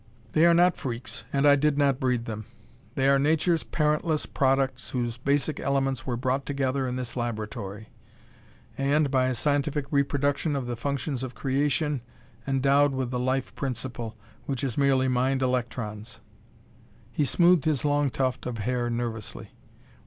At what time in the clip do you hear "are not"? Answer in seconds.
0.47-0.77